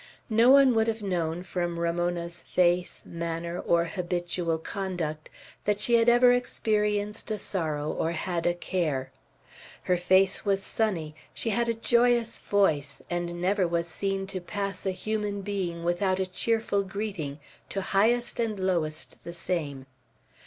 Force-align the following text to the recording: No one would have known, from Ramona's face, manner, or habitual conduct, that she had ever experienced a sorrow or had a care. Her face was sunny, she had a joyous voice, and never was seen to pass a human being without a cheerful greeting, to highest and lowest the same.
No 0.31 0.49
one 0.49 0.73
would 0.73 0.87
have 0.87 1.03
known, 1.03 1.43
from 1.43 1.79
Ramona's 1.79 2.41
face, 2.41 3.03
manner, 3.05 3.59
or 3.59 3.85
habitual 3.85 4.57
conduct, 4.57 5.29
that 5.65 5.79
she 5.79 5.93
had 5.93 6.09
ever 6.09 6.33
experienced 6.33 7.29
a 7.29 7.37
sorrow 7.37 7.91
or 7.93 8.13
had 8.13 8.47
a 8.47 8.55
care. 8.55 9.11
Her 9.83 9.97
face 9.97 10.43
was 10.43 10.63
sunny, 10.63 11.13
she 11.35 11.51
had 11.51 11.69
a 11.69 11.75
joyous 11.75 12.39
voice, 12.39 13.03
and 13.11 13.39
never 13.39 13.67
was 13.67 13.87
seen 13.87 14.25
to 14.25 14.41
pass 14.41 14.87
a 14.87 14.91
human 14.91 15.41
being 15.43 15.83
without 15.83 16.19
a 16.19 16.25
cheerful 16.25 16.81
greeting, 16.81 17.39
to 17.69 17.81
highest 17.81 18.39
and 18.39 18.57
lowest 18.57 19.23
the 19.23 19.33
same. 19.33 19.85